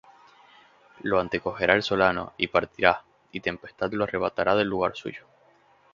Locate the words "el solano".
1.75-2.33